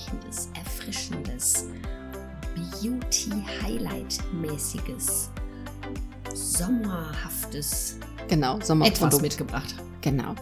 [0.00, 1.66] riechendes, erfrischendes,
[2.54, 5.28] Beauty-Highlight-mäßiges,
[6.34, 9.02] sommerhaftes genau, Sommerprodukt.
[9.02, 9.74] etwas mitgebracht.
[10.00, 10.34] Genau.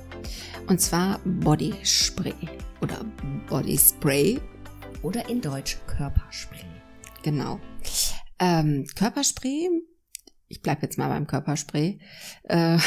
[0.67, 2.35] Und zwar Body Spray
[2.81, 3.05] oder
[3.49, 4.41] Body Spray.
[5.03, 6.65] Oder in Deutsch Körperspray.
[7.23, 7.61] Genau.
[8.41, 9.69] Ähm, Körperspray,
[10.49, 12.01] ich bleibe jetzt mal beim Körperspray.
[12.45, 12.79] Äh,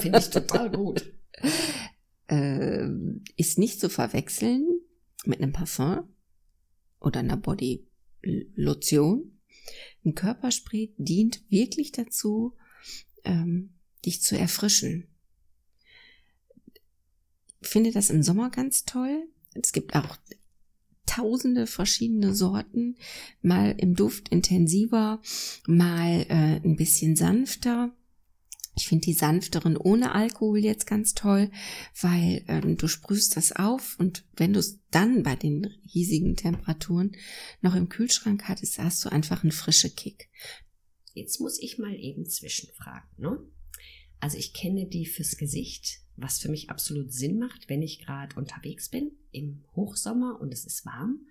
[0.00, 1.12] Finde ich total gut.
[2.26, 2.88] Äh,
[3.36, 4.80] ist nicht zu verwechseln
[5.26, 6.08] mit einem Parfum
[7.00, 7.86] oder einer Body
[8.22, 9.38] Lotion.
[10.04, 12.56] Ein Körperspray dient wirklich dazu,
[13.24, 15.08] ähm, dich zu erfrischen.
[17.60, 19.28] Ich finde das im Sommer ganz toll.
[19.54, 20.18] Es gibt auch
[21.06, 22.96] tausende verschiedene Sorten,
[23.42, 25.20] mal im Duft intensiver,
[25.66, 27.94] mal äh, ein bisschen sanfter.
[28.76, 31.50] Ich finde die sanfteren ohne Alkohol jetzt ganz toll,
[32.00, 37.12] weil ähm, du sprühst das auf und wenn du es dann bei den hiesigen Temperaturen
[37.60, 40.28] noch im Kühlschrank hattest, hast du einfach einen frischen Kick.
[41.14, 43.08] Jetzt muss ich mal eben zwischenfragen.
[43.16, 43.38] Ne?
[44.18, 48.34] Also ich kenne die fürs Gesicht, was für mich absolut Sinn macht, wenn ich gerade
[48.36, 51.26] unterwegs bin im Hochsommer und es ist warm.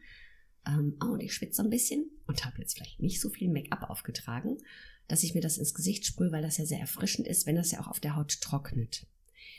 [0.65, 3.89] Ähm, oh, und ich schwitze ein bisschen und habe jetzt vielleicht nicht so viel Make-up
[3.89, 4.57] aufgetragen
[5.07, 7.71] dass ich mir das ins Gesicht sprühe, weil das ja sehr erfrischend ist, wenn das
[7.71, 9.05] ja auch auf der Haut trocknet.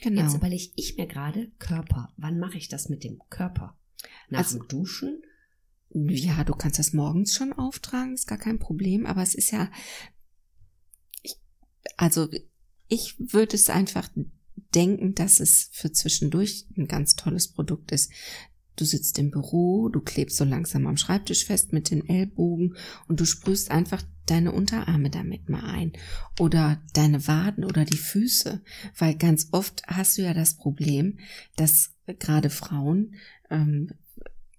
[0.03, 0.23] Genau.
[0.23, 2.13] Jetzt überlege ich mir gerade Körper.
[2.17, 3.79] Wann mache ich das mit dem Körper?
[4.29, 5.23] Nach also, dem Duschen?
[5.91, 9.71] Ja, du kannst das morgens schon auftragen, ist gar kein Problem, aber es ist ja,
[11.23, 11.37] ich,
[11.97, 12.29] also
[12.89, 14.09] ich würde es einfach
[14.75, 18.11] denken, dass es für zwischendurch ein ganz tolles Produkt ist.
[18.77, 23.21] Du sitzt im Büro, du klebst so langsam am Schreibtisch fest mit den Ellbogen und
[23.21, 25.93] du sprühst einfach deine Unterarme damit mal ein
[26.39, 28.63] oder deine Waden oder die Füße,
[28.99, 31.19] weil ganz oft hast du ja das Problem,
[31.57, 33.15] dass gerade Frauen
[33.51, 33.91] ähm,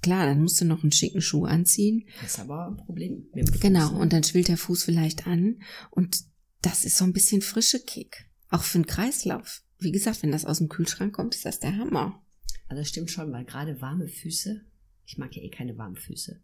[0.06, 2.06] Klar, dann musst du noch einen schicken Schuh anziehen.
[2.22, 3.28] Das ist aber ein Problem.
[3.34, 3.98] Mit dem Fuß, genau, ne?
[3.98, 5.64] und dann schwillt der Fuß vielleicht an.
[5.90, 6.25] Und
[6.62, 8.30] das ist so ein bisschen frische Kick.
[8.52, 9.64] Auch für den Kreislauf.
[9.80, 12.22] Wie gesagt, wenn das aus dem Kühlschrank kommt, ist das der Hammer.
[12.68, 14.62] Also das stimmt schon, weil gerade warme Füße,
[15.08, 16.40] ich mag ja eh keine warmen Füße.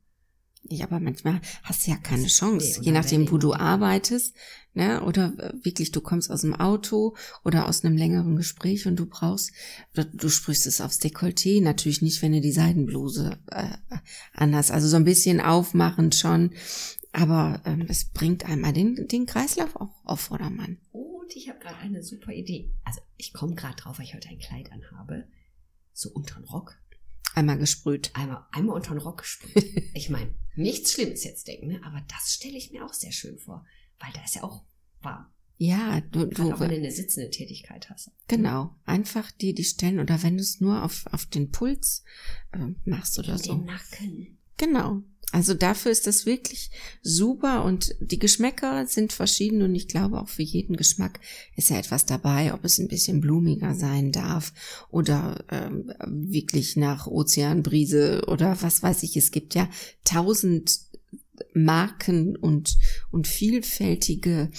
[0.70, 4.36] Ja, aber manchmal hast du ja keine Chance, je nachdem, wo du arbeitest,
[4.74, 9.08] ne, oder wirklich du kommst aus dem Auto oder aus einem längeren Gespräch und du
[9.08, 9.52] brauchst,
[9.94, 13.76] du sprichst es aufs Dekolleté, natürlich nicht, wenn du die Seidenbluse äh,
[14.34, 16.52] anhast, also so ein bisschen aufmachend schon,
[17.12, 20.78] aber ähm, es bringt einmal den, den Kreislauf auch auf Vordermann.
[20.92, 22.72] Und ich habe gerade eine super Idee.
[22.86, 25.28] Also ich komme gerade drauf, weil ich heute ein Kleid anhabe,
[25.92, 26.78] so unter den Rock
[27.34, 28.12] Einmal gesprüht.
[28.14, 29.90] Einmal, einmal unter den Rock gesprüht.
[29.94, 31.82] ich meine, nichts Schlimmes jetzt denken, ne?
[31.84, 33.66] aber das stelle ich mir auch sehr schön vor,
[34.00, 34.64] weil da ist ja auch
[35.02, 35.28] warm.
[35.58, 38.10] Ja, du, du auch wenn du eine sitzende Tätigkeit hast.
[38.28, 42.04] Genau, einfach dir die Stellen oder wenn du es nur auf, auf den Puls
[42.52, 43.54] äh, machst oder In so.
[43.54, 44.40] Den Nacken.
[44.58, 45.04] Genau.
[45.32, 46.72] Also dafür ist das wirklich
[47.02, 51.22] super und die Geschmäcker sind verschieden und ich glaube auch für jeden Geschmack
[51.56, 54.52] ist ja etwas dabei, ob es ein bisschen blumiger sein darf
[54.90, 59.16] oder ähm, wirklich nach Ozeanbrise oder was weiß ich.
[59.16, 59.70] Es gibt ja
[60.04, 60.92] tausend
[61.54, 62.78] Marken und,
[63.12, 64.52] und vielfältige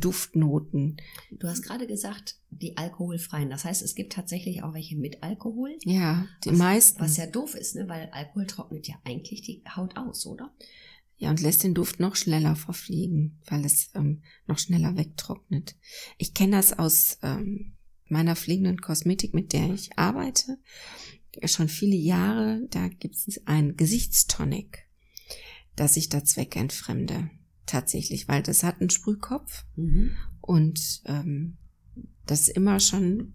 [0.00, 0.96] Duftnoten.
[1.30, 3.50] Du hast gerade gesagt, die alkoholfreien.
[3.50, 5.76] Das heißt, es gibt tatsächlich auch welche mit Alkohol.
[5.84, 7.00] Ja, die was, meisten.
[7.00, 7.88] Was ja doof ist, ne?
[7.88, 10.54] weil Alkohol trocknet ja eigentlich die Haut aus, oder?
[11.16, 15.76] Ja, und lässt den Duft noch schneller verfliegen, weil es ähm, noch schneller wegtrocknet.
[16.18, 17.74] Ich kenne das aus ähm,
[18.08, 20.58] meiner fliegenden Kosmetik, mit der ich arbeite.
[21.44, 24.84] Schon viele Jahre, da gibt es ein Gesichtstonic
[25.76, 27.30] dass ich da zweckentfremde.
[27.66, 30.10] Tatsächlich, weil das hat einen Sprühkopf mhm.
[30.42, 31.56] und ähm,
[32.26, 33.32] das ist immer schon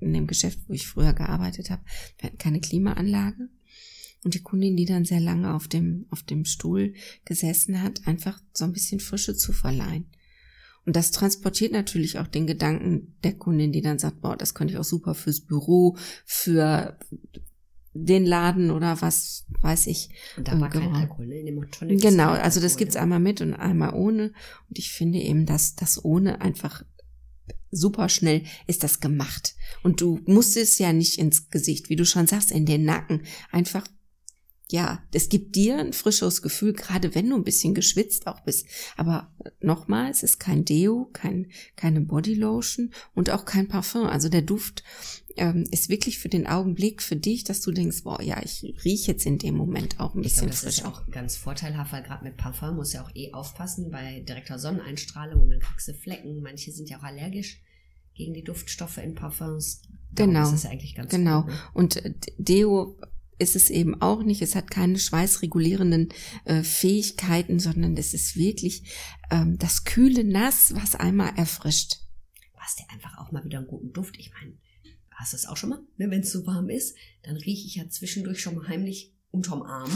[0.00, 1.82] in dem Geschäft, wo ich früher gearbeitet habe,
[2.18, 3.48] wir hatten keine Klimaanlage.
[4.22, 6.94] Und die Kundin, die dann sehr lange auf dem, auf dem Stuhl
[7.26, 10.06] gesessen hat, einfach so ein bisschen Frische zu verleihen.
[10.86, 14.74] Und das transportiert natürlich auch den Gedanken der Kundin, die dann sagt, boah, das könnte
[14.74, 16.98] ich auch super fürs Büro, für
[17.94, 20.10] den Laden oder was weiß ich.
[20.36, 20.90] Und da war genau.
[20.90, 21.40] kein Alkohol, ne?
[21.40, 23.02] In dem Tonic genau, also das gibt's ne?
[23.02, 24.32] einmal mit und einmal ohne.
[24.68, 26.84] Und ich finde eben, dass das ohne einfach
[27.74, 29.54] super schnell ist das gemacht.
[29.82, 33.22] Und du musst es ja nicht ins Gesicht, wie du schon sagst, in den Nacken.
[33.50, 33.86] Einfach,
[34.70, 38.66] ja, es gibt dir ein frischeres Gefühl, gerade wenn du ein bisschen geschwitzt auch bist.
[38.96, 44.06] Aber nochmal, es ist kein Deo, kein, keine Bodylotion und auch kein Parfum.
[44.06, 44.82] Also der Duft
[45.36, 49.12] ähm, ist wirklich für den Augenblick für dich, dass du denkst, boah, ja, ich rieche
[49.12, 50.78] jetzt in dem Moment auch ein bisschen ich glaub, das frisch.
[50.78, 54.58] ist auch ganz vorteilhaft, weil gerade mit Parfum muss ja auch eh aufpassen bei direkter
[54.58, 56.40] Sonneneinstrahlung und dann kriegst du Flecken.
[56.42, 57.60] Manche sind ja auch allergisch
[58.14, 59.82] gegen die Duftstoffe in Parfums.
[60.12, 60.46] Darum Genau.
[60.46, 61.42] ist es ja eigentlich ganz Genau.
[61.42, 61.50] gut.
[61.50, 61.58] Ne?
[61.74, 62.96] Und äh, Deo
[63.40, 64.40] ist es eben auch nicht.
[64.42, 66.10] Es hat keine schweißregulierenden
[66.44, 68.84] äh, Fähigkeiten, sondern es ist wirklich
[69.32, 71.96] ähm, das kühle Nass, was einmal erfrischt.
[72.52, 74.16] Du hast ja einfach auch mal wieder einen guten Duft.
[74.18, 74.52] Ich meine,
[75.24, 75.80] hast du es auch schon mal?
[75.96, 79.62] Ne, Wenn es so warm ist, dann rieche ich ja zwischendurch schon mal heimlich unterm
[79.62, 79.90] Arm.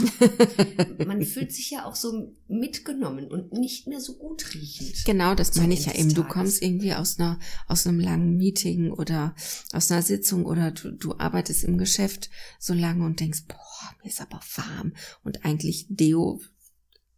[1.05, 5.05] Man fühlt sich ja auch so mitgenommen und nicht mehr so gut riechend.
[5.05, 6.13] Genau, das meine ich ja eben.
[6.15, 9.35] Du kommst irgendwie aus einer aus einem langen Meeting oder
[9.71, 14.09] aus einer Sitzung oder du, du arbeitest im Geschäft so lange und denkst, boah, mir
[14.09, 14.93] ist aber warm
[15.23, 16.41] und eigentlich Deo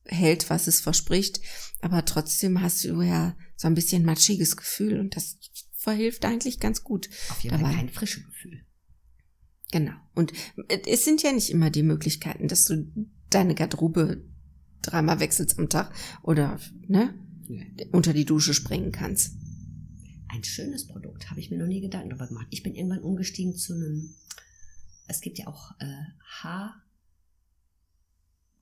[0.03, 1.39] hält, was es verspricht,
[1.79, 5.37] aber trotzdem hast du ja so ein bisschen matschiges Gefühl und das
[5.81, 7.09] verhilft eigentlich ganz gut.
[7.29, 7.75] Auf jeden Fall dabei.
[7.75, 8.63] kein frisches Gefühl.
[9.71, 9.93] Genau.
[10.13, 10.31] Und
[10.85, 12.85] es sind ja nicht immer die Möglichkeiten, dass du
[13.31, 14.23] deine Garderobe
[14.83, 15.91] dreimal wechselst am Tag
[16.21, 17.15] oder ne,
[17.91, 19.33] unter die Dusche springen kannst.
[20.27, 22.45] Ein schönes Produkt, habe ich mir noch nie Gedanken darüber gemacht.
[22.51, 24.13] Ich bin irgendwann umgestiegen zu einem,
[25.07, 26.03] es gibt ja auch äh,
[26.41, 26.83] Haar,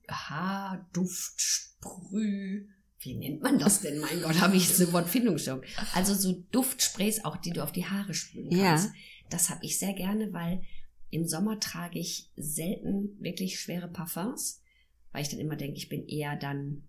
[0.08, 2.66] Haarduft-Sprüh.
[3.02, 3.98] Wie nennt man das denn?
[3.98, 5.62] Mein Gott, habe ich jetzt eine Wortfindungsstörung.
[5.94, 8.76] Also so Duftsprays auch, die du auf die Haare sprühen Ja.
[8.76, 8.90] kannst.
[9.30, 10.62] Das habe ich sehr gerne, weil
[11.10, 14.62] im Sommer trage ich selten wirklich schwere Parfums,
[15.12, 16.84] weil ich dann immer denke, ich bin eher dann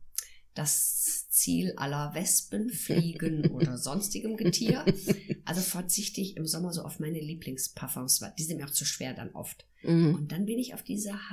[0.53, 4.85] das Ziel aller Wespen, Fliegen oder sonstigem Getier.
[5.45, 8.83] Also verzichte ich im Sommer so auf meine Lieblingsparfums, weil die sind mir auch zu
[8.83, 9.65] schwer dann oft.
[9.81, 10.15] Mhm.
[10.15, 11.29] Und dann bin ich auf diese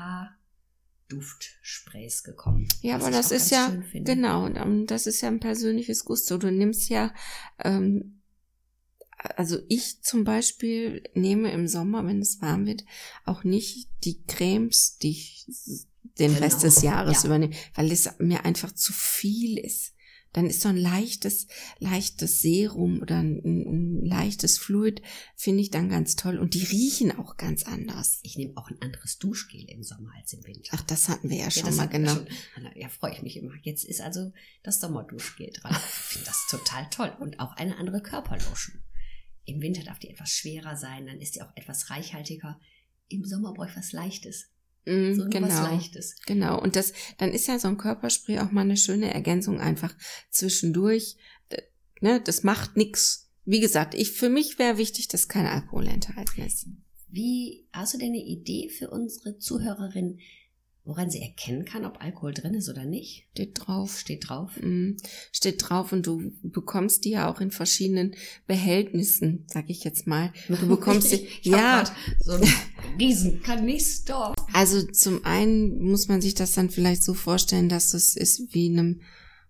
[1.09, 2.69] Haarduftsprays gekommen.
[2.83, 6.39] Ja, aber das ist ja, genau, und ähm, das ist ja ein persönliches Gusto.
[6.39, 7.13] Du nimmst ja,
[7.59, 8.21] ähm,
[9.37, 12.85] also ich zum Beispiel nehme im Sommer, wenn es warm wird,
[13.25, 15.47] auch nicht die Cremes, die ich
[16.19, 17.29] den Genau, Rest des Jahres ja.
[17.29, 19.95] übernehme, weil es mir einfach zu viel ist.
[20.33, 21.47] Dann ist so ein leichtes,
[21.79, 25.03] leichtes Serum oder ein, ein leichtes Fluid,
[25.37, 26.39] finde ich dann ganz toll.
[26.39, 28.21] Und die riechen auch ganz anders.
[28.23, 30.71] Ich nehme auch ein anderes Duschgel im Sommer als im Winter.
[30.75, 32.15] Ach, das hatten wir ja schon mal, genau.
[32.15, 32.27] schon.
[32.75, 33.53] Ja, freue ich mich immer.
[33.63, 34.33] Jetzt ist also
[34.63, 35.73] das Sommerduschgel dran.
[35.73, 37.13] Ich finde das total toll.
[37.21, 38.83] Und auch eine andere Körperlotion.
[39.45, 42.61] Im Winter darf die etwas schwerer sein, dann ist die auch etwas reichhaltiger.
[43.09, 44.51] Im Sommer brauche ich was Leichtes.
[44.89, 45.63] Mm, So was genau.
[45.63, 46.17] Leichtes.
[46.27, 49.95] Genau, und das, dann ist ja so ein Körperspray auch mal eine schöne Ergänzung einfach
[50.31, 51.17] zwischendurch.
[52.01, 53.31] Ne, das macht nix.
[53.45, 56.67] Wie gesagt, ich, für mich wäre wichtig, dass kein Alkohol enthalten ist.
[57.09, 60.19] Wie, hast du denn eine Idee für unsere Zuhörerin,
[60.85, 63.27] woran sie erkennen kann, ob Alkohol drin ist oder nicht?
[63.33, 63.99] Steht drauf.
[63.99, 64.53] Steht drauf.
[64.61, 64.93] Mm,
[65.33, 68.15] Steht drauf und du bekommst die ja auch in verschiedenen
[68.47, 70.33] Behältnissen, sag ich jetzt mal.
[70.49, 71.85] Du bekommst sie, ja,
[72.21, 72.39] so
[72.99, 74.35] einen riesen Kanister.
[74.53, 78.67] also zum einen muss man sich das dann vielleicht so vorstellen, dass es ist wie
[78.67, 79.01] in einem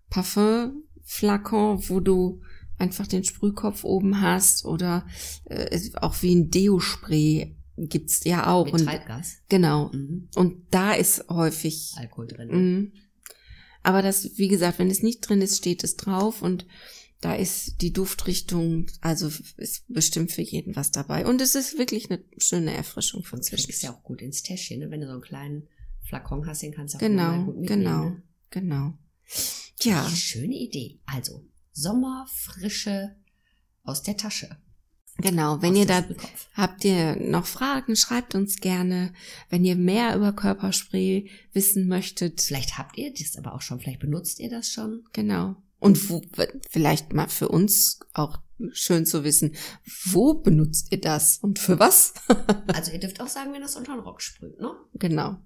[0.09, 2.41] Parfumflakon, wo du
[2.77, 5.05] einfach den Sprühkopf oben hast oder
[5.45, 8.65] äh, auch wie ein Deo-Spray gibt's ja auch.
[8.65, 9.37] Mit Und, Treibgas.
[9.49, 9.89] genau.
[9.93, 10.29] Mhm.
[10.35, 12.49] Und da ist häufig, Alkohol drin.
[12.79, 12.93] mm,
[13.83, 16.65] aber das, wie gesagt, wenn es nicht drin ist, steht es drauf und
[17.21, 21.25] da ist die Duftrichtung, also ist bestimmt für jeden was dabei.
[21.25, 23.81] Und es ist wirklich eine schöne Erfrischung von kriegst zwischendurch.
[23.83, 24.89] ja auch gut ins Täschchen, ne?
[24.91, 25.67] wenn du so einen kleinen
[26.07, 27.83] Flakon hast, den kannst du auch Genau, gut mitnehmen.
[27.83, 28.23] genau, Ne?
[28.49, 28.93] genau.
[29.81, 30.99] Ja, Eine schöne Idee.
[31.05, 33.15] Also, Sommerfrische
[33.83, 34.57] aus der Tasche.
[35.17, 35.61] genau.
[35.61, 36.03] Wenn ihr da
[36.53, 39.13] habt ihr noch Fragen, schreibt uns gerne.
[39.49, 43.99] Wenn ihr mehr über Körperspray wissen möchtet, Vielleicht habt ihr das aber auch schon, vielleicht
[43.99, 45.03] benutzt ihr das schon.
[45.13, 45.55] genau.
[45.79, 46.21] Und wo,
[46.69, 49.55] vielleicht mal für uns auch schön zu wissen,
[50.05, 52.13] wo benutzt ihr das und für was?
[52.73, 54.71] Also ihr dürft auch sagen, wenn das unter den Rock sprüht, ne?
[54.93, 55.37] genau.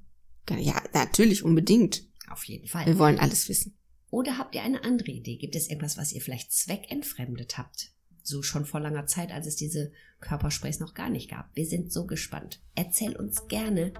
[0.49, 2.03] Ja, natürlich, unbedingt.
[2.29, 2.85] Auf jeden Fall.
[2.85, 3.77] Wir wollen alles wissen.
[4.09, 5.37] Oder habt ihr eine andere Idee?
[5.37, 7.91] Gibt es irgendwas, was ihr vielleicht zweckentfremdet habt?
[8.21, 11.49] So schon vor langer Zeit, als es diese Körpersprays noch gar nicht gab.
[11.55, 12.61] Wir sind so gespannt.
[12.75, 13.93] Erzähl uns gerne,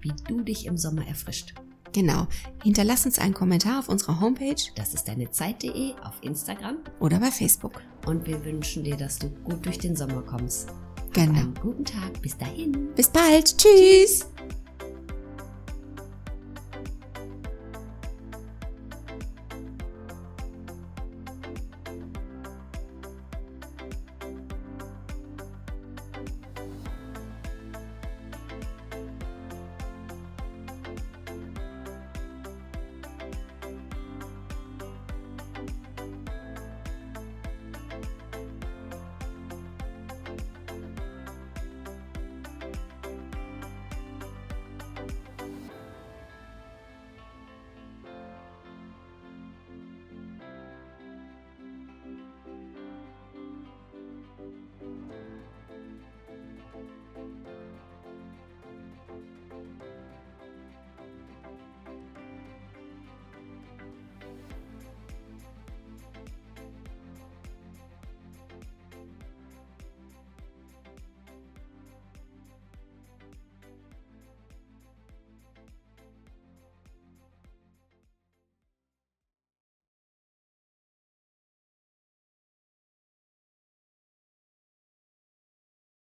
[0.00, 1.54] wie du dich im Sommer erfrischt.
[1.98, 2.28] Genau.
[2.62, 7.32] Hinterlass uns einen Kommentar auf unserer Homepage Das ist deine Zeit.de auf Instagram oder bei
[7.32, 7.82] Facebook.
[8.06, 10.68] und wir wünschen dir, dass du gut durch den Sommer kommst.
[11.12, 11.40] Genau.
[11.40, 12.22] Einen guten Tag.
[12.22, 12.94] Bis dahin.
[12.94, 13.58] Bis bald.
[13.58, 14.28] Tschüss.